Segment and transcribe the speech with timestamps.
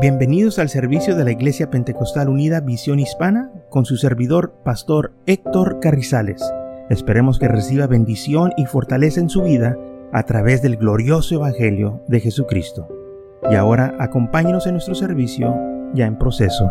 [0.00, 5.80] Bienvenidos al servicio de la Iglesia Pentecostal Unida Visión Hispana con su servidor, Pastor Héctor
[5.80, 6.40] Carrizales.
[6.88, 9.76] Esperemos que reciba bendición y fortaleza en su vida
[10.12, 12.86] a través del glorioso Evangelio de Jesucristo.
[13.50, 15.52] Y ahora acompáñenos en nuestro servicio
[15.94, 16.70] ya en proceso.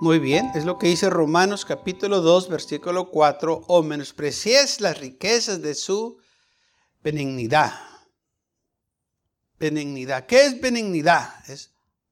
[0.00, 5.60] Muy bien, es lo que dice Romanos capítulo 2, versículo 4, o menosprecies las riquezas
[5.60, 6.21] de su
[7.02, 7.72] benignidad.
[9.58, 10.26] Benignidad.
[10.26, 11.32] ¿Qué es benignidad?
[11.48, 11.70] Es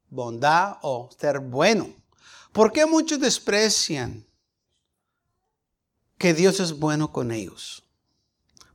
[0.09, 1.95] bondad o ser bueno.
[2.53, 4.27] ¿Por qué muchos desprecian
[6.19, 7.85] que Dios es bueno con ellos?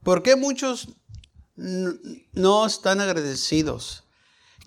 [0.03, 0.89] ¿Por qué muchos
[1.55, 4.03] no están agradecidos?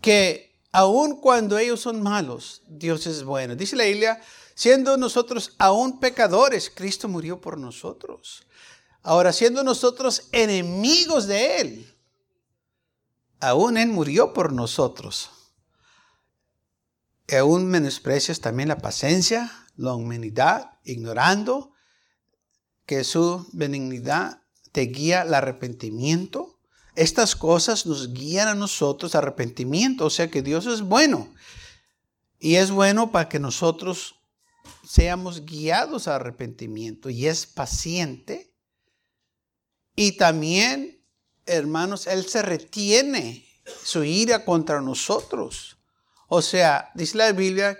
[0.00, 3.56] Que aun cuando ellos son malos, Dios es bueno.
[3.56, 4.20] Dice la Biblia,
[4.58, 8.42] Siendo nosotros aún pecadores, Cristo murió por nosotros.
[9.02, 11.96] Ahora, siendo nosotros enemigos de Él,
[13.40, 15.30] aún Él murió por nosotros.
[17.26, 21.72] Y aún menosprecias también la paciencia, la humanidad, ignorando
[22.86, 26.58] que su benignidad te guía al arrepentimiento.
[26.94, 31.32] Estas cosas nos guían a nosotros al arrepentimiento, o sea que Dios es bueno.
[32.38, 34.16] Y es bueno para que nosotros
[34.86, 38.47] seamos guiados a arrepentimiento y es paciente.
[40.00, 41.04] Y también,
[41.44, 43.44] hermanos, Él se retiene
[43.82, 45.76] su ira contra nosotros.
[46.28, 47.76] O sea, dice la Biblia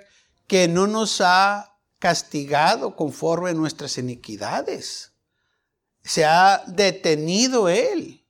[0.49, 5.13] que no nos ha castigado conforme a nuestras iniquidades.
[6.03, 8.27] Se ha detenido Él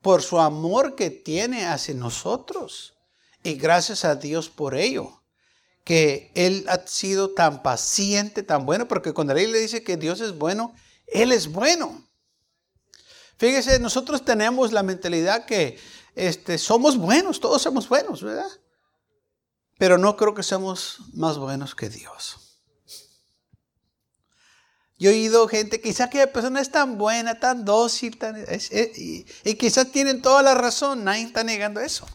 [0.00, 2.94] por su amor que tiene hacia nosotros.
[3.42, 5.22] Y gracias a Dios por ello
[5.84, 10.22] que Él ha sido tan paciente, tan bueno, porque cuando la le dice que Dios
[10.22, 10.74] es bueno,
[11.06, 12.07] Él es bueno.
[13.38, 15.78] Fíjese, nosotros tenemos la mentalidad que
[16.16, 18.50] este, somos buenos, todos somos buenos, ¿verdad?
[19.78, 22.60] Pero no creo que seamos más buenos que Dios.
[24.98, 29.54] Yo he oído gente, quizás aquella persona es tan buena, tan dócil, tan, y, y,
[29.54, 32.08] quizás tienen toda la razón, nadie está negando eso.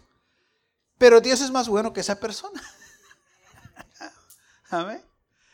[0.98, 2.62] Pero Dios es más bueno que esa persona.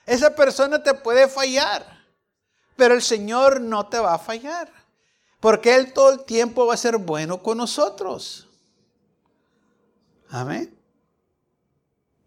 [0.06, 1.85] Esa persona te puede fallar,
[2.75, 4.78] pero el Señor no te va a fallar.
[5.40, 8.50] Porque Él todo el tiempo va a ser bueno con nosotros.
[10.30, 10.78] Amén.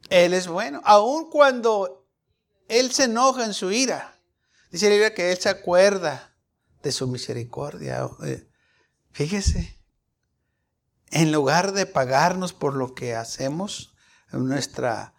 [0.08, 0.80] Él es bueno.
[0.84, 2.06] Aun cuando
[2.68, 4.18] Él se enoja en su ira.
[4.70, 6.34] Dice la Biblia que Él se acuerda
[6.82, 8.08] de su misericordia.
[8.24, 8.48] Eh,
[9.12, 9.78] fíjese,
[11.10, 13.94] en lugar de pagarnos por lo que hacemos,
[14.32, 15.12] nuestras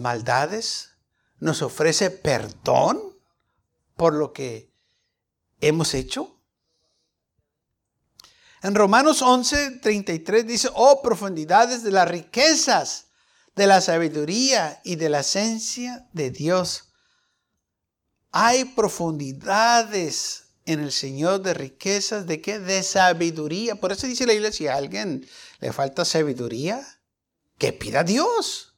[0.00, 0.90] maldades,
[1.38, 3.00] nos ofrece perdón
[3.96, 4.72] por lo que
[5.60, 6.39] hemos hecho?
[8.62, 13.06] En Romanos 11, 33 dice, oh profundidades de las riquezas,
[13.56, 16.92] de la sabiduría y de la esencia de Dios.
[18.32, 22.58] Hay profundidades en el Señor de riquezas, ¿de qué?
[22.58, 23.76] De sabiduría.
[23.76, 25.26] Por eso dice la Biblia, si a alguien
[25.58, 26.86] le falta sabiduría,
[27.58, 28.76] que pida a Dios.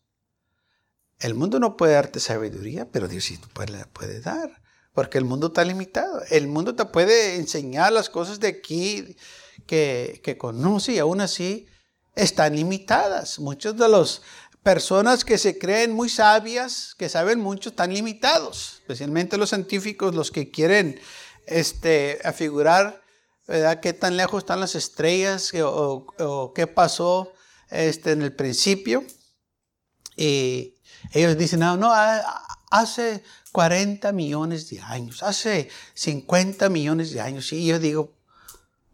[1.18, 4.62] El mundo no puede darte sabiduría, pero Dios sí puede, puede dar,
[4.92, 6.22] porque el mundo está limitado.
[6.30, 9.16] El mundo te puede enseñar las cosas de aquí
[9.66, 11.66] que, que conoce y aún así
[12.14, 13.38] están limitadas.
[13.38, 14.22] Muchas de las
[14.62, 20.30] personas que se creen muy sabias, que saben mucho, están limitados, especialmente los científicos, los
[20.30, 21.00] que quieren
[21.46, 23.02] este, afigurar
[23.46, 23.80] ¿verdad?
[23.80, 27.32] qué tan lejos están las estrellas o, o qué pasó
[27.70, 29.04] este, en el principio.
[30.16, 30.74] Y
[31.12, 31.92] ellos dicen, no, no,
[32.70, 37.52] hace 40 millones de años, hace 50 millones de años.
[37.52, 38.14] Y yo digo,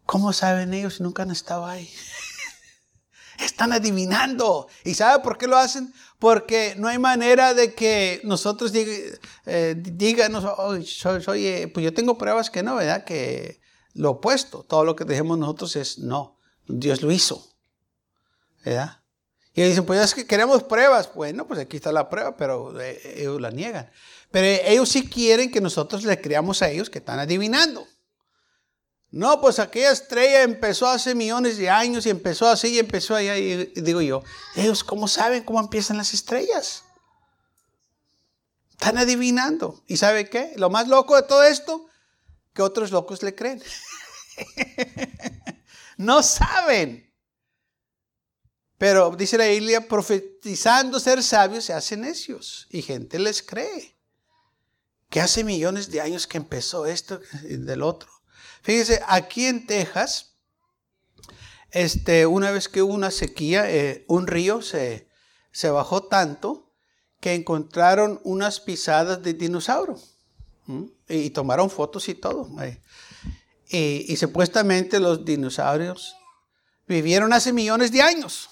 [0.09, 1.87] ¿cómo saben ellos si nunca han estado ahí?
[3.39, 4.67] Están adivinando.
[4.83, 5.93] ¿Y sabe por qué lo hacen?
[6.19, 10.45] Porque no hay manera de que nosotros eh, díganos,
[11.29, 13.05] oye, pues yo tengo pruebas que no, ¿verdad?
[13.05, 13.61] Que
[13.93, 17.47] lo opuesto, todo lo que dejemos nosotros es no, Dios lo hizo,
[18.65, 19.03] ¿verdad?
[19.53, 21.13] Y dicen, pues es que queremos pruebas.
[21.15, 23.91] Bueno, pues aquí está la prueba, pero eh, ellos la niegan.
[24.31, 27.87] Pero ellos sí quieren que nosotros le creamos a ellos que están adivinando.
[29.11, 33.39] No, pues aquella estrella empezó hace millones de años y empezó así y empezó allá.
[33.39, 34.23] Y digo yo,
[34.55, 36.85] ellos cómo saben cómo empiezan las estrellas.
[38.71, 39.83] Están adivinando.
[39.87, 40.53] ¿Y sabe qué?
[40.57, 41.87] Lo más loco de todo esto,
[42.53, 43.63] que otros locos le creen.
[45.97, 47.13] no saben.
[48.77, 53.97] Pero dice la Biblia, profetizando ser sabios se hacen necios y gente les cree.
[55.09, 58.18] Que hace millones de años que empezó esto y del otro.
[58.63, 60.37] Fíjese, aquí en Texas,
[61.71, 65.09] este, una vez que hubo una sequía, eh, un río se,
[65.53, 66.69] se bajó tanto
[67.21, 69.99] que encontraron unas pisadas de dinosaurio.
[71.09, 72.49] Y tomaron fotos y todo.
[73.71, 76.15] Y, supuestamente los dinosaurios
[76.87, 78.51] vivieron hace millones de años.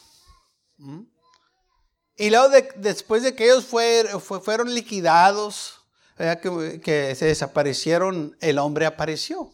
[2.17, 5.81] Y luego después de que ellos fueron liquidados,
[6.17, 9.53] que, se desaparecieron, el hombre apareció.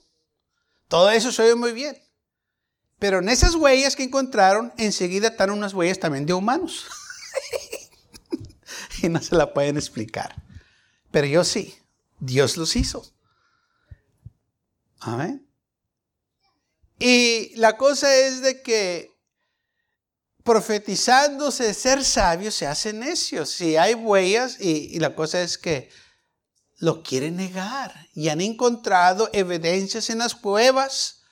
[0.93, 1.97] Todo eso se oye muy bien.
[2.99, 6.85] Pero en esas huellas que encontraron, enseguida están unas huellas también de humanos.
[9.03, 10.37] y no se la pueden explicar.
[11.11, 11.75] Pero yo sí,
[12.21, 13.11] Dios los hizo.
[15.01, 15.49] Amén.
[16.99, 19.15] Y la cosa es de que
[20.45, 23.49] profetizándose ser sabios se hacen necios.
[23.49, 25.89] Si hay huellas, y, la cosa es que
[26.83, 31.23] lo quieren negar y han encontrado evidencias en las cuevas,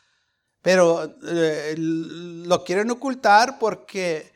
[0.63, 4.33] pero eh, lo quieren ocultar porque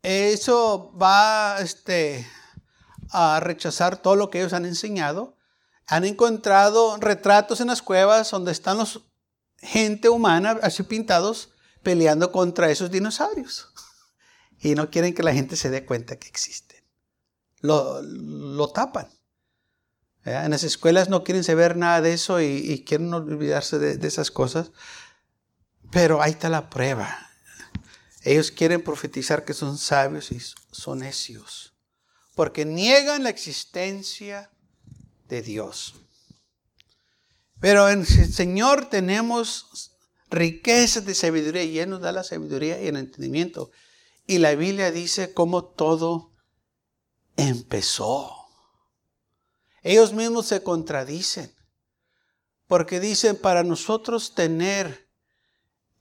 [0.00, 2.26] eso va este,
[3.10, 5.36] a rechazar todo lo que ellos han enseñado.
[5.86, 9.02] Han encontrado retratos en las cuevas donde están los
[9.58, 11.50] gente humana, así pintados,
[11.82, 13.68] peleando contra esos dinosaurios.
[14.58, 16.82] Y no quieren que la gente se dé cuenta que existen.
[17.60, 19.06] Lo, lo tapan.
[20.26, 24.32] En las escuelas no quieren saber nada de eso y, quieren olvidarse de, de esas
[24.32, 24.72] cosas.
[25.92, 27.30] Pero ahí está la prueba.
[28.22, 30.40] Ellos quieren profetizar que son sabios y
[30.72, 31.74] son necios.
[32.34, 34.50] Porque niegan la existencia
[35.28, 35.94] de Dios.
[37.60, 39.92] Pero en el Señor tenemos
[40.28, 43.70] riquezas de sabiduría y Él nos da la sabiduría y el entendimiento.
[44.26, 46.32] Y la Biblia dice cómo todo
[47.36, 48.35] empezó.
[49.86, 51.54] Ellos mismos se contradicen.
[52.66, 55.08] Porque dicen, para nosotros tener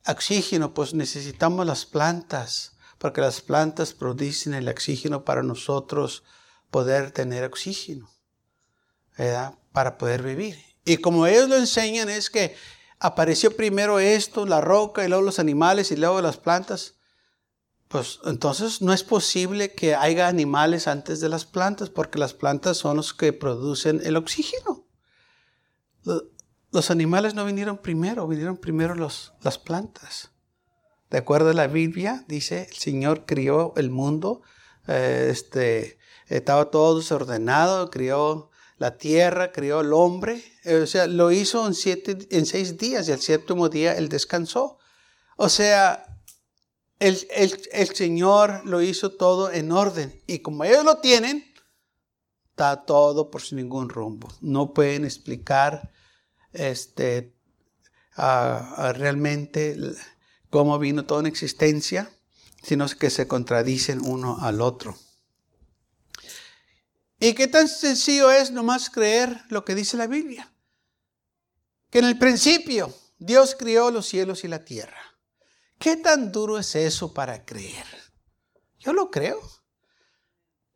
[0.07, 2.77] oxígeno, pues necesitamos las plantas.
[2.97, 6.23] Porque las plantas producen el oxígeno para nosotros
[6.71, 8.09] poder tener oxígeno.
[9.17, 9.53] ¿verdad?
[9.71, 10.57] Para poder vivir.
[10.83, 12.55] Y como ellos lo enseñan es que
[12.99, 16.95] apareció primero esto, la roca, y luego los animales, y luego las plantas.
[17.87, 22.77] Pues entonces no es posible que haya animales antes de las plantas, porque las plantas
[22.77, 24.87] son los que producen el oxígeno.
[26.71, 30.31] Los animales no vinieron primero, vinieron primero los, las plantas.
[31.09, 34.41] De acuerdo a la Biblia, dice, el Señor crió el mundo,
[34.87, 41.31] eh, este, estaba todo desordenado, crió la tierra, creó el hombre, eh, o sea, lo
[41.31, 44.79] hizo en, siete, en seis días y el séptimo día él descansó.
[45.37, 46.14] O sea,
[46.99, 47.27] el,
[47.71, 50.21] el, Señor lo hizo todo en orden.
[50.27, 51.45] Y como ellos lo tienen,
[52.51, 54.29] está todo por ningún rumbo.
[54.41, 55.91] No pueden explicar
[56.53, 57.35] este,
[58.15, 59.77] realmente
[60.49, 62.09] cómo vino todo en existencia,
[62.63, 64.97] sino que se contradicen uno al otro.
[67.19, 70.51] ¿Y qué tan sencillo es nomás creer lo que dice la Biblia?
[71.89, 75.14] Que en el principio Dios crió los cielos y la tierra.
[75.79, 77.85] ¿Qué tan duro es eso para creer?
[78.79, 79.39] Yo lo creo.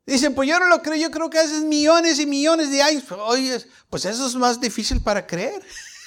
[0.06, 3.04] Dicen, pues yo no lo creo, yo creo que hace millones y millones de años.
[3.12, 5.62] Oye, pues eso es más difícil para creer.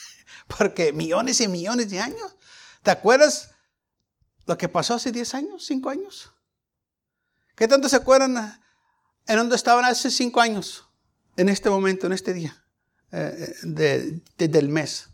[0.58, 2.36] Porque millones y millones de años.
[2.82, 3.52] ¿Te acuerdas
[4.46, 6.32] lo que pasó hace 10 años, 5 años?
[7.56, 8.60] ¿Qué tanto se acuerdan
[9.28, 10.86] en donde estaban hace cinco años,
[11.38, 12.66] en este momento, en este día,
[13.12, 15.10] eh, de, del mes.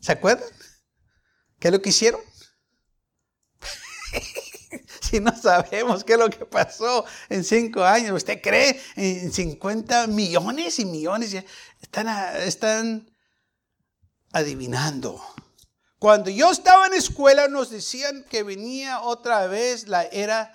[0.00, 0.48] ¿Se acuerdan?
[1.58, 2.20] ¿Qué es lo que hicieron?
[5.10, 10.06] Si no sabemos qué es lo que pasó en cinco años, ¿usted cree en 50
[10.06, 11.34] millones y millones?
[11.80, 13.10] Están, están
[14.32, 15.20] adivinando.
[15.98, 20.54] Cuando yo estaba en escuela nos decían que venía otra vez la era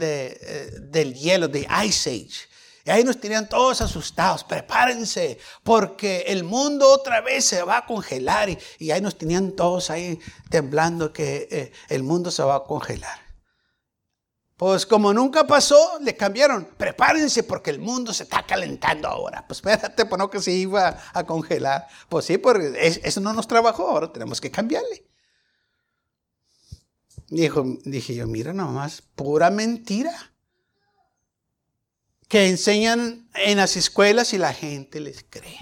[0.00, 2.50] eh, del hielo, de Ice Age.
[2.84, 7.86] Y ahí nos tenían todos asustados, prepárense, porque el mundo otra vez se va a
[7.86, 8.48] congelar.
[8.78, 13.29] Y, ahí nos tenían todos ahí temblando que eh, el mundo se va a congelar.
[14.60, 19.42] Pues como nunca pasó, le cambiaron, prepárense porque el mundo se está calentando ahora.
[19.46, 21.88] Pues espérate, pues no que se iba a congelar.
[22.10, 25.06] Pues sí, porque eso no nos trabajó, ahora tenemos que cambiarle.
[27.30, 30.12] Dije yo, mira nomás, pura mentira.
[32.28, 35.58] Que enseñan en las escuelas y la gente les cree.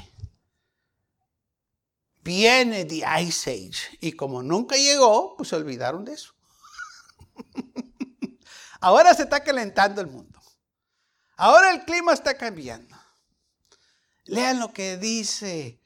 [2.24, 6.34] Viene de Ice Age y como nunca llegó, pues se olvidaron de eso.
[8.80, 10.40] Ahora se está calentando el mundo.
[11.36, 12.96] Ahora el clima está cambiando.
[14.24, 15.80] Lean lo que dice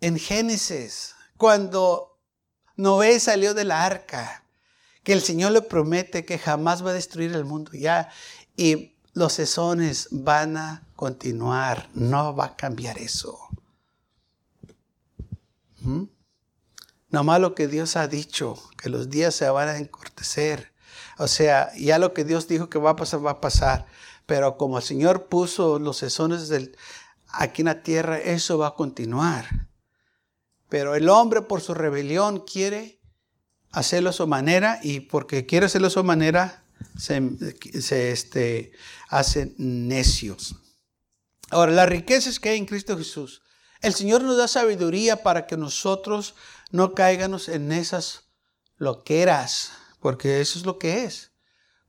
[0.00, 2.18] en Génesis, cuando
[2.76, 4.44] Noé salió de la arca
[5.02, 8.10] que el Señor le promete que jamás va a destruir el mundo ya
[8.56, 13.38] y los sesones van a continuar, no va a cambiar eso.
[15.80, 16.04] ¿Mm?
[17.08, 20.72] Nomás lo que Dios ha dicho, que los días se van a encortecer.
[21.20, 23.84] O sea, ya lo que Dios dijo que va a pasar, va a pasar.
[24.24, 26.50] Pero como el Señor puso los sesones
[27.28, 29.68] aquí en la tierra, eso va a continuar.
[30.70, 33.02] Pero el hombre por su rebelión quiere
[33.70, 36.64] hacerlo a su manera y porque quiere hacerlo a su manera,
[36.96, 37.20] se,
[37.82, 38.72] se este,
[39.10, 40.56] hacen necios.
[41.50, 43.42] Ahora, las riquezas que hay en Cristo Jesús.
[43.82, 46.34] El Señor nos da sabiduría para que nosotros
[46.70, 48.30] no caigamos en esas
[48.78, 51.32] loqueras, porque eso es lo que es.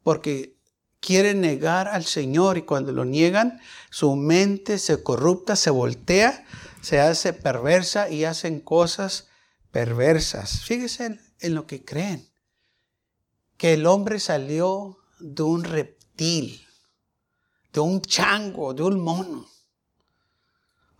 [0.03, 0.58] Porque
[1.00, 6.46] quieren negar al Señor y cuando lo niegan, su mente se corrupta, se voltea,
[6.82, 9.27] se hace perversa y hacen cosas
[9.72, 10.62] perversas.
[10.63, 12.30] Fíjense en, lo que creen.
[13.58, 16.65] Que el hombre salió de un reptil,
[17.74, 19.48] de un chango, de un mono.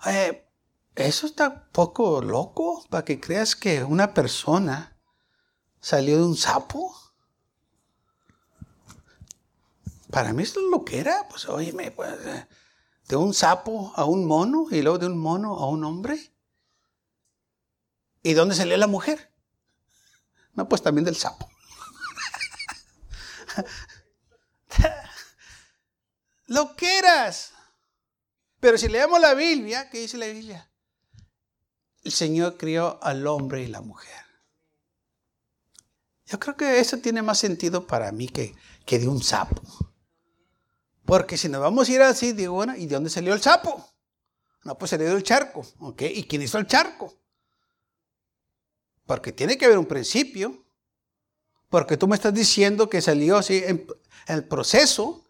[0.06, 0.48] Eh,
[0.96, 4.91] eso está poco loco para que creas que una persona
[5.82, 6.96] salió de un sapo.
[10.10, 11.28] Para mí es lo que era.
[11.28, 12.48] Pues, oye, pues, eh,
[13.08, 16.32] de un sapo a un mono y luego de un mono a un hombre.
[18.24, 19.34] ¿Y dónde salió la mujer?
[20.54, 21.50] No, pues también del sapo.
[26.46, 27.52] lo que eras.
[28.60, 30.72] Pero si leemos la Biblia, ¿qué dice la Biblia?
[32.04, 34.26] el Señor crió al hombre y la mujer.
[36.32, 39.62] Yo creo que eso tiene más sentido para mí que, que de un sapo.
[41.04, 43.86] Porque si nos vamos a ir así, digo, bueno, ¿y de dónde salió el sapo?
[44.64, 46.04] No, pues salió del charco, ¿ok?
[46.04, 47.14] ¿Y quién hizo el charco?
[49.06, 50.66] Porque tiene que haber un principio.
[51.68, 53.86] Porque tú me estás diciendo que salió así en
[54.28, 55.21] el proceso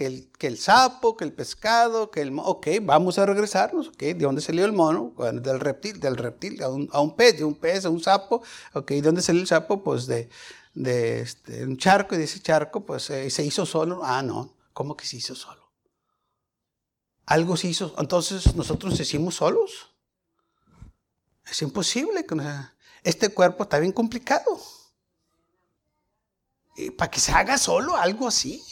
[0.00, 2.32] que el, sapo, que el pescado, que el...
[2.38, 5.12] Ok, vamos a regresarnos, ok, ¿de dónde salió el mono?
[5.14, 8.42] Bueno, del reptil, del reptil a un, pez, de un pez a un sapo,
[8.72, 9.82] ok, ¿de dónde salió el sapo?
[9.82, 10.30] Pues de,
[10.74, 14.00] este, un charco, y de ese charco, pues eh, se hizo solo.
[14.02, 15.70] Ah, no, ¿cómo que se hizo solo?
[17.26, 19.90] Algo se hizo, entonces nosotros nos hicimos solos.
[21.44, 22.24] Es imposible.
[23.02, 24.58] Este cuerpo está bien complicado.
[26.74, 28.62] Y para que se haga solo algo así.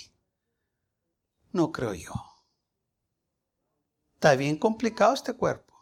[1.52, 2.12] No creo yo.
[4.14, 5.74] Está bien complicado este cuerpo.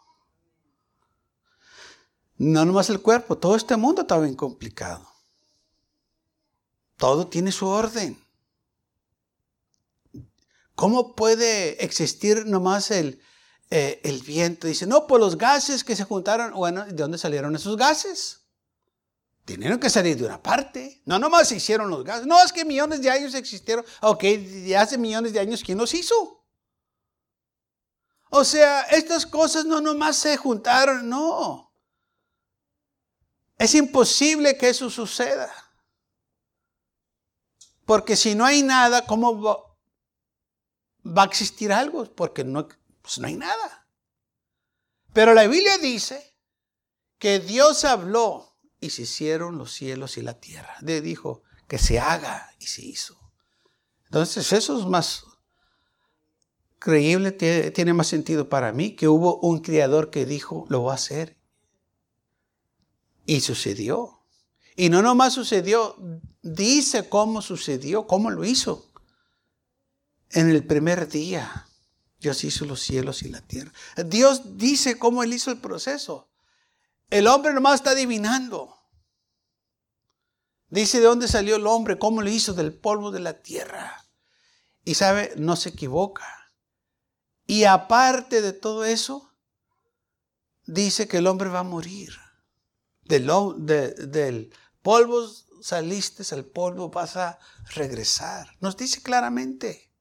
[2.38, 5.08] No nomás el cuerpo, todo este mundo está bien complicado.
[6.96, 8.22] Todo tiene su orden.
[10.74, 13.22] ¿Cómo puede existir nomás el,
[13.70, 14.66] eh, el viento?
[14.66, 16.52] Dice, no, por los gases que se juntaron.
[16.52, 18.45] Bueno, ¿de dónde salieron esos gases?
[19.46, 21.00] Tienen que salir de una parte.
[21.04, 22.26] No nomás se hicieron los gases.
[22.26, 23.84] No, es que millones de años existieron.
[24.02, 26.44] Ok, de hace millones de años, ¿quién los hizo?
[28.28, 31.72] O sea, estas cosas no nomás se juntaron, no.
[33.56, 35.54] Es imposible que eso suceda.
[37.84, 39.40] Porque si no hay nada, ¿cómo
[41.04, 42.04] va, a existir algo?
[42.16, 42.66] Porque no,
[43.00, 43.86] pues no hay nada.
[45.12, 46.36] Pero la Biblia dice
[47.20, 48.55] que Dios habló
[48.86, 50.74] y se hicieron los cielos y la tierra.
[50.80, 53.18] Dios dijo que se haga y se hizo.
[54.04, 55.24] Entonces eso es más
[56.78, 60.94] creíble, tiene más sentido para mí que hubo un criador que dijo, lo voy a
[60.94, 61.36] hacer.
[63.26, 64.20] Y sucedió.
[64.76, 65.96] Y no nomás sucedió,
[66.42, 68.92] dice cómo sucedió, cómo lo hizo.
[70.30, 71.66] En el primer día,
[72.20, 73.72] Dios hizo los cielos y la tierra.
[74.04, 76.28] Dios dice cómo Él hizo el proceso.
[77.10, 78.75] El hombre nomás está adivinando.
[80.68, 84.04] Dice de dónde salió el hombre, cómo lo hizo del polvo de la tierra.
[84.84, 86.52] Y sabe, no se equivoca.
[87.46, 89.32] Y aparte de todo eso,
[90.66, 92.10] dice que el hombre va a morir.
[93.04, 95.28] Del, polvo
[95.62, 97.38] saliste, al polvo vas a
[97.74, 98.56] regresar.
[98.60, 99.92] Nos dice claramente.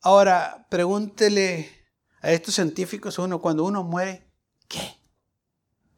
[0.00, 1.84] Ahora, pregúntele
[2.20, 4.30] a estos científicos uno, cuando uno muere,
[4.68, 4.96] ¿qué?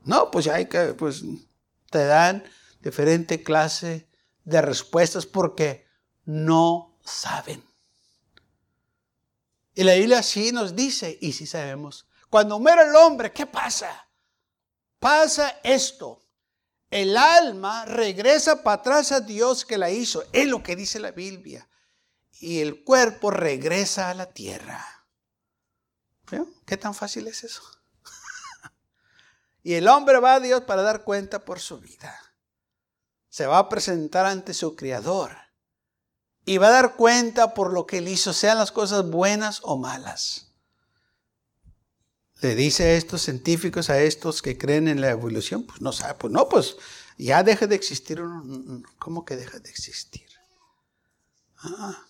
[0.04, 1.22] No, pues hay que, pues
[1.90, 2.44] te dan
[2.87, 4.09] diferente clase
[4.45, 5.87] de respuestas porque
[6.25, 7.64] no saben.
[9.75, 14.09] Y la Biblia sí nos dice, y sí sabemos, cuando muere el hombre, ¿qué pasa?
[14.99, 16.23] Pasa esto.
[16.88, 20.25] El alma regresa para atrás a Dios que la hizo.
[20.33, 21.69] Es lo que dice la Biblia.
[22.38, 24.85] Y el cuerpo regresa a la tierra.
[26.64, 27.62] ¿Qué tan fácil es eso?
[29.62, 32.25] Y el hombre va a Dios para dar cuenta por su vida.
[33.37, 35.37] Se va a presentar ante su Creador
[36.47, 39.76] y va a dar cuenta por lo que él hizo, sean las cosas buenas o
[39.76, 40.55] malas.
[42.40, 46.14] Le dice a estos científicos, a estos que creen en la evolución, pues no sabe,
[46.14, 46.78] pues no, pues
[47.19, 48.23] ya deja de existir.
[48.99, 50.26] ¿Cómo que deja de existir?
[51.59, 52.07] Ah.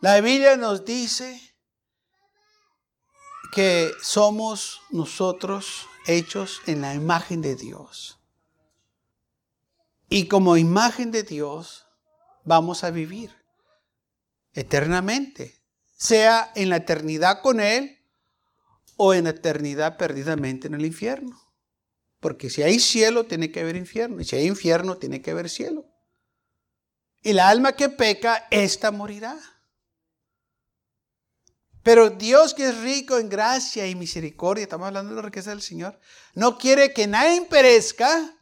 [0.00, 1.56] La Biblia nos dice
[3.52, 8.21] que somos nosotros hechos en la imagen de Dios.
[10.12, 11.86] Y como imagen de Dios
[12.44, 13.34] vamos a vivir
[14.52, 15.64] eternamente,
[15.96, 17.98] sea en la eternidad con Él
[18.98, 21.40] o en la eternidad perdidamente en el infierno.
[22.20, 24.20] Porque si hay cielo, tiene que haber infierno.
[24.20, 25.86] Y si hay infierno, tiene que haber cielo.
[27.22, 29.40] Y la alma que peca, ésta morirá.
[31.82, 35.62] Pero Dios que es rico en gracia y misericordia, estamos hablando de la riqueza del
[35.62, 35.98] Señor,
[36.34, 38.36] no quiere que nadie perezca,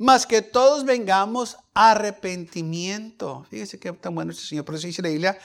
[0.00, 3.46] más que todos vengamos a arrepentimiento.
[3.50, 4.64] Fíjese qué tan bueno este Señor.
[4.64, 5.38] Por eso dice la Biblia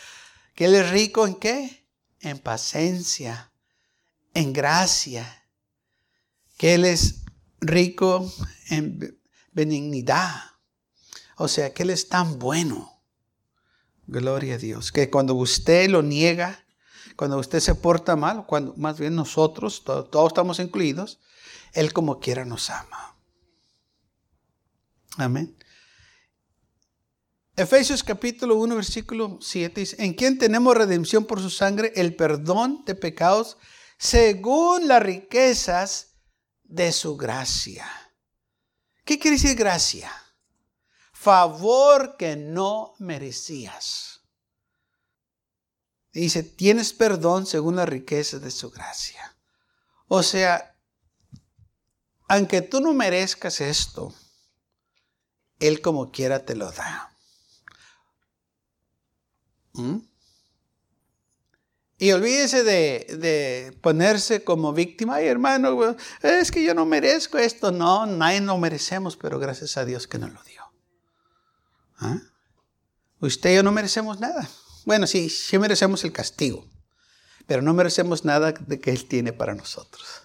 [0.53, 1.85] que Él es rico en qué?
[2.21, 3.51] En paciencia,
[4.33, 5.43] en gracia.
[6.55, 7.25] Que Él es
[7.59, 8.31] rico
[8.69, 9.19] en
[9.51, 10.35] benignidad.
[11.35, 13.03] O sea, que Él es tan bueno.
[14.07, 14.93] Gloria a Dios.
[14.93, 16.63] Que cuando usted lo niega,
[17.17, 21.19] cuando usted se porta mal, cuando más bien nosotros, todos, estamos incluidos,
[21.73, 23.14] Él como quiera nos ama.
[25.17, 25.57] Amén.
[27.55, 32.83] Efesios capítulo 1, versículo 7 dice, en quien tenemos redención por su sangre, el perdón
[32.85, 33.57] de pecados,
[33.97, 36.15] según las riquezas
[36.63, 37.87] de su gracia.
[39.05, 40.11] ¿Qué quiere decir gracia?
[41.13, 44.21] Favor que no merecías.
[46.11, 49.37] Dice, tienes perdón según la riqueza de su gracia.
[50.07, 50.77] O sea,
[52.27, 54.13] aunque tú no merezcas esto,
[55.59, 57.11] Él como quiera te lo da.
[59.73, 59.99] ¿Mm?
[61.97, 65.15] Y olvídese de, ponerse como víctima.
[65.15, 67.71] Ay, hermano, es que yo no merezco esto.
[67.71, 70.61] No, nadie lo merecemos, pero gracias a Dios que nos lo dio.
[71.97, 72.19] ¿Ah?
[73.21, 74.49] Usted y yo no merecemos nada.
[74.85, 76.69] Bueno, sí, sí merecemos el castigo,
[77.47, 80.24] pero no merecemos nada de que Él tiene para nosotros.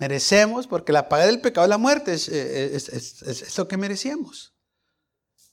[0.00, 4.54] Merecemos, porque la paga del pecado es la muerte, eh, es, es lo que merecíamos.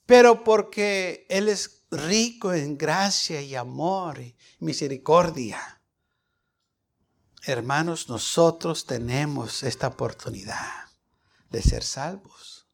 [0.06, 5.82] Pero porque Él es rico en gracia y amor y misericordia.
[7.44, 10.86] Hermanos, nosotros tenemos esta oportunidad
[11.50, 12.70] de ser salvos.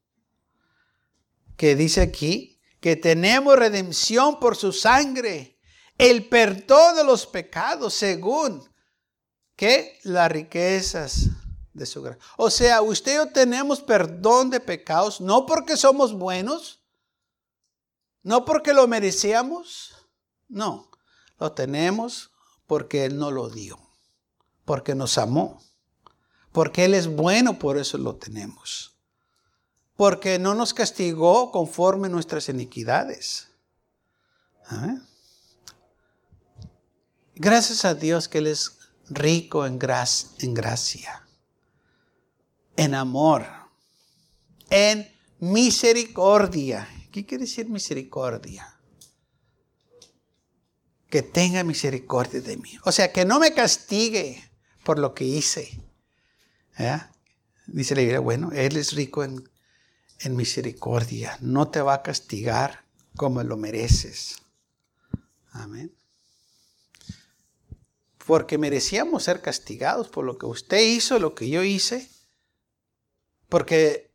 [1.57, 5.57] Que dice aquí, que tenemos redención por su sangre,
[5.97, 8.63] el perdón de los pecados según
[9.55, 11.29] que las riquezas
[11.73, 12.23] de su gracia.
[12.37, 16.81] O sea, usted y yo tenemos perdón de pecados, no porque somos buenos,
[18.21, 19.93] no porque lo merecíamos,
[20.47, 20.89] no,
[21.39, 22.31] lo tenemos
[22.67, 23.79] porque Él nos lo dio,
[24.65, 25.61] porque nos amó,
[26.51, 28.93] porque Él es bueno, por eso lo tenemos
[29.95, 33.49] porque no nos castigó conforme nuestras iniquidades.
[37.35, 41.22] Gracias a Dios que Él es rico en gracia,
[42.75, 43.45] en amor,
[44.69, 45.07] en
[45.39, 46.87] misericordia.
[47.11, 48.79] ¿Qué quiere decir misericordia?
[51.09, 52.77] Que tenga misericordia de mí.
[52.85, 54.51] O sea, que no me castigue
[54.83, 55.79] por lo que hice.
[57.67, 59.47] Dice la Biblia, bueno, Él es rico en
[60.25, 61.37] en misericordia.
[61.41, 64.37] No te va a castigar como lo mereces.
[65.51, 65.93] Amén.
[68.25, 72.09] Porque merecíamos ser castigados por lo que usted hizo, lo que yo hice.
[73.53, 74.11] Porque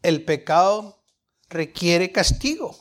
[0.00, 1.04] el pecado
[1.50, 2.74] requiere castigo.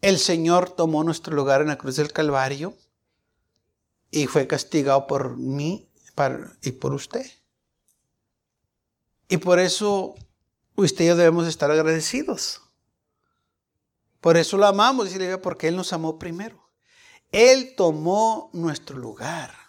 [0.00, 2.76] El Señor tomó nuestro lugar en la cruz del Calvario
[4.12, 5.90] y fue castigado por mí
[6.62, 7.26] y por usted.
[9.28, 10.14] Y por eso
[10.76, 12.62] usted y yo debemos estar agradecidos.
[14.20, 16.70] Por eso lo amamos, dice porque Él nos amó primero.
[17.32, 19.59] Él tomó nuestro lugar.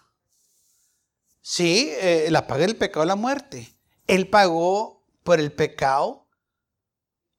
[1.41, 3.75] Sí, eh, la paga del pecado la muerte.
[4.07, 6.27] Él pagó por el pecado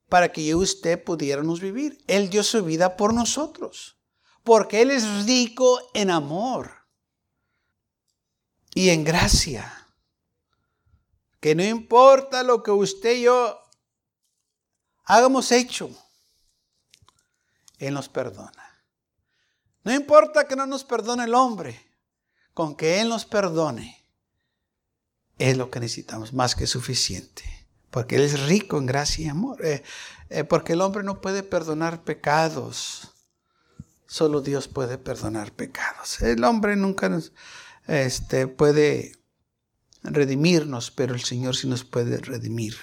[0.09, 2.03] para que yo y usted pudiéramos vivir.
[2.07, 3.97] Él dio su vida por nosotros.
[4.43, 6.71] Porque Él es rico en amor
[8.75, 9.87] y en gracia
[11.39, 13.59] que no importa lo que usted y yo
[15.03, 15.89] hagamos hecho,
[17.77, 18.85] Él nos perdona.
[19.83, 21.92] No importa que no nos perdone el hombre,
[22.53, 24.03] con que Él nos perdone,
[25.37, 27.43] es lo que necesitamos, más que suficiente.
[27.89, 29.63] Porque Él es rico en gracia y amor.
[29.65, 29.83] Eh,
[30.29, 33.09] eh, porque el hombre no puede perdonar pecados.
[34.07, 36.21] Solo Dios puede perdonar pecados.
[36.21, 37.33] El hombre nunca nos,
[37.87, 39.13] este, puede
[40.03, 42.75] redimirnos, pero el Señor sí nos puede redimir.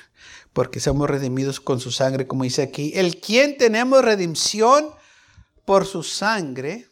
[0.53, 2.93] Porque somos redimidos con su sangre, como dice aquí.
[2.95, 4.91] El quien tenemos redención
[5.65, 6.90] por su sangre,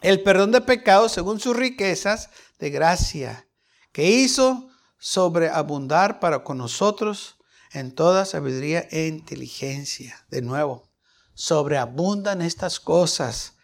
[0.00, 3.48] el perdón de pecados según sus riquezas de gracia
[3.92, 7.36] que hizo sobreabundar para con nosotros
[7.72, 10.24] en toda sabiduría e inteligencia.
[10.30, 10.88] De nuevo,
[11.34, 13.54] sobreabundan estas cosas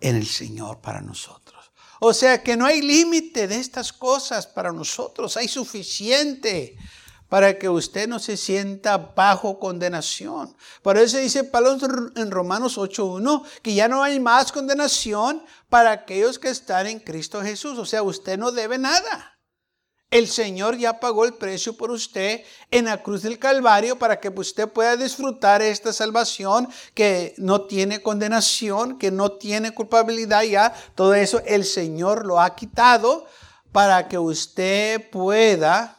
[0.00, 1.72] en el Señor para nosotros.
[2.00, 6.76] O sea que no hay límite de estas cosas para nosotros, hay suficiente
[7.28, 10.56] para que usted no se sienta bajo condenación.
[10.82, 11.76] Por eso dice Pablo
[12.16, 17.42] en Romanos 8.1 que ya no hay más condenación para aquellos que están en Cristo
[17.42, 17.78] Jesús.
[17.78, 19.38] O sea, usted no debe nada.
[20.10, 24.30] El Señor ya pagó el precio por usted en la cruz del Calvario para que
[24.30, 30.72] usted pueda disfrutar esta salvación que no tiene condenación, que no tiene culpabilidad ya.
[30.94, 33.26] Todo eso el Señor lo ha quitado
[33.70, 35.97] para que usted pueda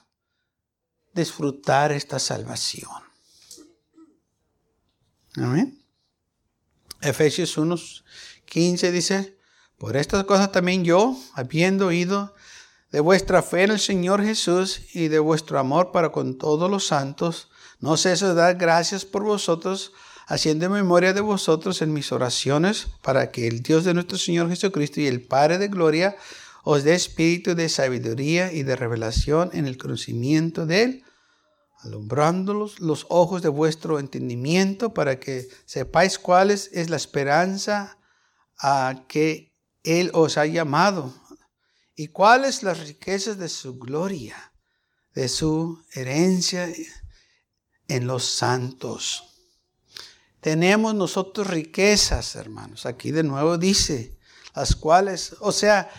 [1.19, 2.91] disfrutar esta salvación.
[5.35, 5.83] Amén.
[7.01, 7.75] Efesios 1,
[8.45, 9.37] 15 dice,
[9.77, 12.35] por estas cosas también yo, habiendo oído
[12.91, 16.87] de vuestra fe en el Señor Jesús y de vuestro amor para con todos los
[16.87, 19.93] santos, no ceso de dar gracias por vosotros,
[20.27, 24.99] haciendo memoria de vosotros en mis oraciones, para que el Dios de nuestro Señor Jesucristo
[24.99, 26.17] y el Padre de gloria
[26.63, 31.03] os dé espíritu de sabiduría y de revelación en el conocimiento de Él,
[31.79, 37.97] alumbrándolos los ojos de vuestro entendimiento, para que sepáis cuál es, la esperanza
[38.57, 41.13] a que Él os ha llamado
[41.99, 44.53] ¿Y cuáles las riquezas de su gloria,
[45.13, 46.73] de su herencia
[47.89, 49.25] en los santos?
[50.39, 52.85] Tenemos nosotros riquezas, hermanos.
[52.85, 54.17] Aquí de nuevo dice,
[54.55, 55.91] las cuales, o sea,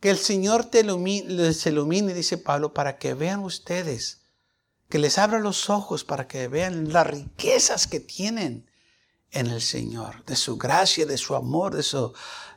[0.00, 4.21] que el Señor te les ilumine, dice Pablo, para que vean ustedes,
[4.92, 8.70] que les abra los ojos para que vean las riquezas que tienen
[9.30, 12.12] en el Señor, de su gracia, de su amor, de su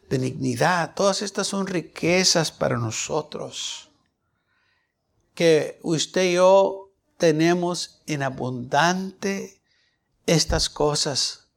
[0.10, 3.90] benignidad, todas estas son riquezas para nosotros
[5.34, 9.62] que usted y yo tenemos en abundante
[10.26, 11.48] estas cosas.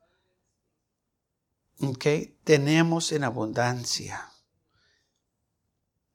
[1.81, 2.07] ¿Ok?
[2.45, 4.31] Tenemos en abundancia.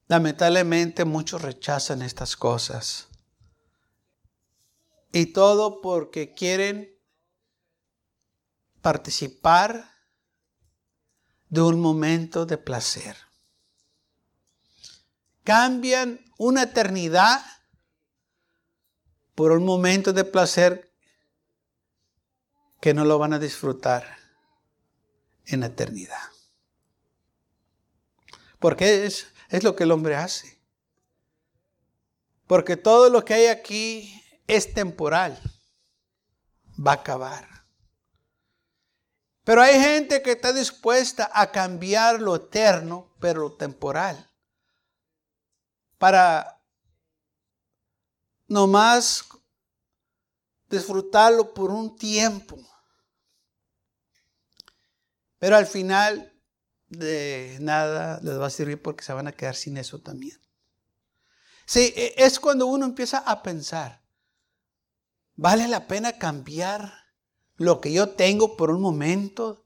[0.07, 3.09] Lamentablemente muchos rechazan estas cosas.
[5.13, 6.99] Y todo porque quieren
[8.81, 9.93] participar
[11.49, 13.15] de un momento de placer.
[15.43, 17.45] Cambian una eternidad
[19.35, 20.91] por un momento de placer
[22.81, 24.17] que no lo van a disfrutar
[25.45, 26.31] en la eternidad.
[28.57, 30.59] Porque es, es lo que el hombre hace.
[32.47, 35.39] Porque todo lo que hay aquí es temporal.
[36.75, 37.47] Va a acabar.
[39.43, 44.31] Pero hay gente que está dispuesta a cambiar lo eterno, pero temporal,
[45.97, 46.61] para
[48.47, 49.25] nomás
[50.69, 52.57] disfrutarlo por un tiempo.
[55.39, 56.33] Pero al final
[56.87, 60.39] de nada les va a servir porque se van a quedar sin eso también.
[61.65, 64.02] Sí, e, es cuando uno empieza a pensar,
[65.35, 66.93] ¿vale la pena cambiar
[67.55, 69.65] lo que yo tengo por un momento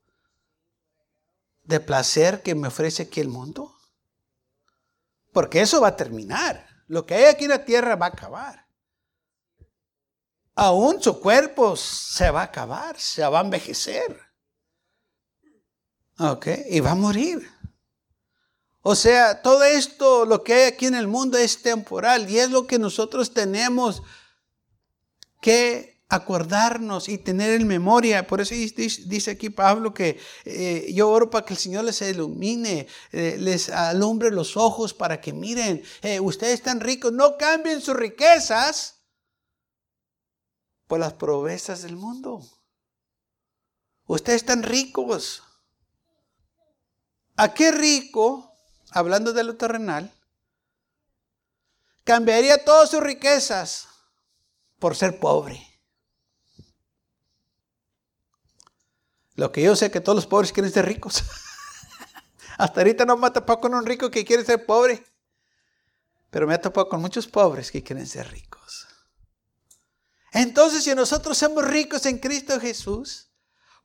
[1.64, 3.76] de placer que me ofrece aquí el mundo?
[5.34, 6.68] Porque eso va a terminar.
[6.88, 8.68] Lo que hay aquí en la tierra va a acabar.
[10.56, 14.20] Aún su cuerpo se va a acabar, se va a envejecer.
[16.18, 16.48] ¿Ok?
[16.70, 17.48] Y va a morir.
[18.82, 22.50] O sea, todo esto, lo que hay aquí en el mundo es temporal y es
[22.50, 24.02] lo que nosotros tenemos
[25.48, 28.28] que acordarnos y tener en memoria.
[28.28, 32.86] Por eso dice aquí Pablo que eh, yo oro para que el Señor les ilumine,
[33.14, 37.96] eh, les alumbre los ojos para que miren, eh, ustedes están ricos, no cambien sus
[37.96, 38.96] riquezas
[40.86, 42.46] por las proezas del mundo.
[44.06, 45.44] Ustedes están ricos.
[47.38, 48.52] ¿A qué rico,
[48.92, 50.14] hablando de lo terrenal,
[52.04, 53.88] cambiaría todas sus riquezas
[54.80, 55.64] por ser pobre?
[59.36, 61.24] Lo que yo sé que todos los pobres quieren ser ricos.
[62.58, 65.06] Hasta ahorita no mata con un rico que quiere ser pobre.
[66.32, 68.88] Pero me ha topado con muchos pobres que quieren ser ricos.
[70.32, 73.30] Entonces, si nosotros somos ricos en Cristo Jesús,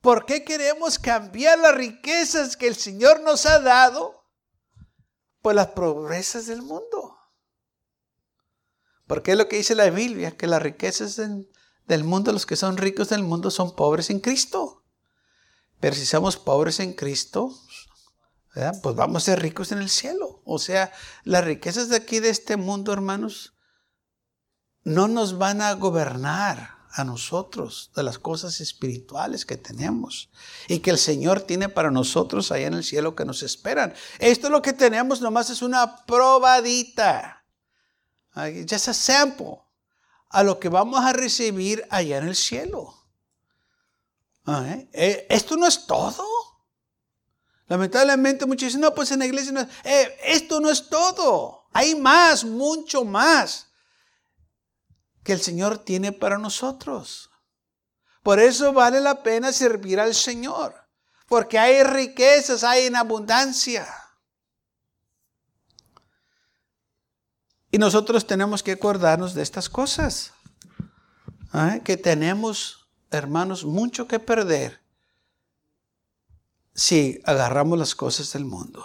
[0.01, 4.25] ¿por qué queremos cambiar las riquezas que el Señor nos ha dado
[5.41, 7.22] por las pobrezas del mundo?
[9.13, 11.21] Porque es lo que dice la Biblia, que las riquezas
[11.87, 14.87] del mundo, los que son ricos del mundo, son pobres en Cristo.
[15.81, 17.55] Pero si somos pobres en Cristo,
[18.83, 20.41] pues vamos a ser ricos en el cielo.
[20.47, 20.91] O sea,
[21.25, 23.53] las riquezas de aquí, de este mundo, hermanos,
[24.83, 30.31] no nos van a gobernar a nosotros de las cosas espirituales que tenemos
[30.69, 33.93] y que el Señor tiene para nosotros allá en el cielo que nos esperan.
[34.21, 37.41] Esto es lo que tenemos, nomás es una probadita.
[38.35, 39.61] Just a sample
[40.31, 42.95] a lo que vamos a recibir allá en el cielo.
[44.93, 46.27] Eh, esto no es todo.
[47.69, 51.69] Lamentablemente muchos dicen, no, pues en la iglesia no, eh, esto no es todo.
[51.73, 53.69] Hay más, mucho más
[55.23, 57.31] que el Señor tiene para nosotros.
[58.23, 60.75] Por eso vale la pena servir al Señor,
[61.29, 63.87] porque hay riquezas, hay en abundancia.
[67.73, 70.35] Y nosotros tenemos que acordarnos de estas cosas,
[71.55, 71.81] ¿eh?
[71.83, 74.83] que tenemos, hermanos, mucho que perder
[76.75, 78.85] si agarramos las cosas del mundo.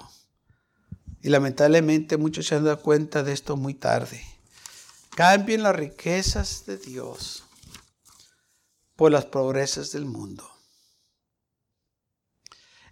[1.22, 4.24] Y lamentablemente muchos se han dado cuenta de esto muy tarde.
[5.18, 7.44] Cambien las riquezas de Dios
[8.96, 10.50] por las pobrezas del mundo.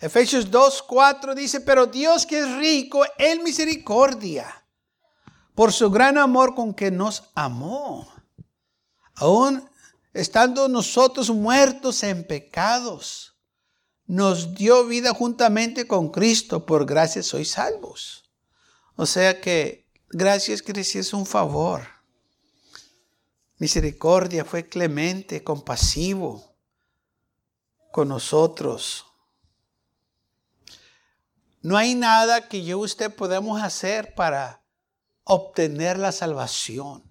[0.01, 4.64] Efesios 2.4 dice, pero Dios que es rico en misericordia,
[5.55, 8.07] por su gran amor con que nos amó,
[9.15, 9.67] aún
[10.13, 13.35] estando nosotros muertos en pecados
[14.07, 18.29] nos dio vida juntamente con Cristo, por gracia sois salvos.
[18.95, 21.87] O sea que gracias decir es un favor.
[23.57, 26.55] Misericordia fue clemente, compasivo
[27.91, 29.05] con nosotros.
[31.61, 34.64] No hay nada que yo y usted podamos hacer para
[35.25, 37.03] obtener la salvación.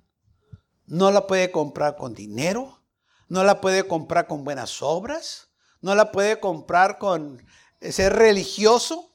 [0.87, 2.81] No la puede comprar con dinero,
[3.29, 5.51] no la puede comprar con buenas obras,
[5.81, 7.45] no la puede comprar con
[7.81, 9.11] ser religioso.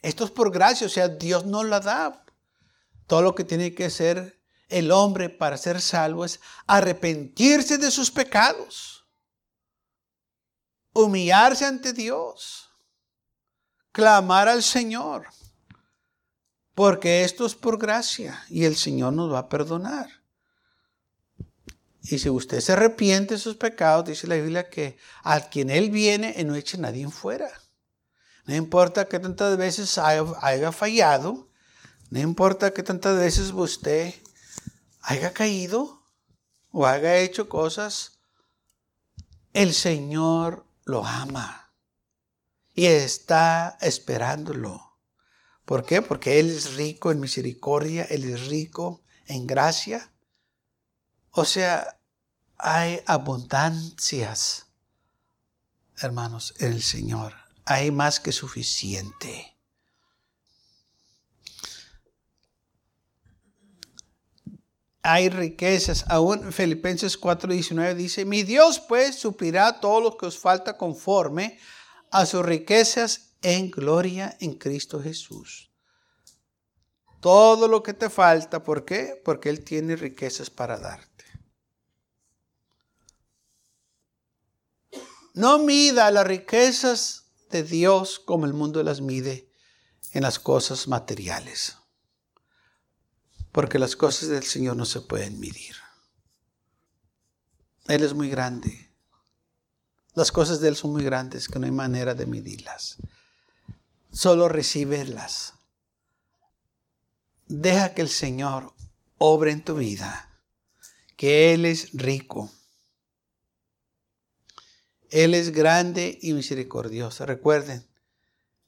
[0.00, 2.24] Esto es por gracia, o sea, Dios no la da.
[3.06, 8.10] Todo lo que tiene que hacer el hombre para ser salvo es arrepentirse de sus
[8.10, 9.06] pecados,
[10.94, 12.70] humillarse ante Dios,
[13.92, 15.26] clamar al Señor,
[16.74, 20.22] porque esto es por gracia y el Señor nos va a perdonar.
[22.02, 25.90] Y si usted se arrepiente de sus pecados, dice la Biblia que a quien Él
[25.90, 27.48] viene, no eche nadie fuera.
[28.44, 31.48] No importa que tantas veces haya, fallado,
[32.10, 34.14] no importa que tantas veces usted
[35.00, 36.02] haya caído
[36.72, 38.18] o haya hecho cosas,
[39.52, 41.72] el Señor lo ama
[42.74, 44.91] y está esperándolo.
[45.64, 46.02] ¿Por qué?
[46.02, 50.12] Porque Él es rico en misericordia, Él es rico en gracia
[51.34, 51.98] o sea,
[52.58, 54.66] hay abundancias,
[55.96, 57.32] hermanos, en el Señor.
[57.64, 59.56] Hay más que suficiente.
[65.02, 66.04] Hay riquezas.
[66.08, 71.58] Aún Filipenses 4:19 dice, mi Dios pues suplirá todo lo que os falta conforme
[72.10, 75.70] a sus riquezas en gloria en Cristo Jesús.
[77.20, 79.20] Todo lo que te falta, ¿por qué?
[79.24, 81.12] Porque Él tiene riquezas para dar.
[85.34, 89.50] No mida las riquezas de Dios como el mundo las mide
[90.12, 91.78] en las cosas materiales.
[93.50, 95.76] Porque las cosas del Señor no se pueden medir.
[97.86, 98.90] Él es muy grande.
[100.14, 102.98] Las cosas de Él son muy grandes que no hay manera de medirlas.
[104.12, 105.54] Solo recibirlas.
[107.48, 108.72] Deja que el Señor
[109.18, 110.28] obre en tu vida.
[111.16, 112.50] Que Él es rico
[115.12, 117.26] él es grande y misericordioso.
[117.26, 117.86] Recuerden,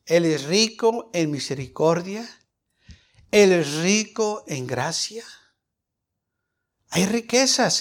[0.04, 2.28] Él es rico en misericordia.
[3.30, 5.24] Él es rico en gracia.
[6.90, 7.80] Hay riquezas.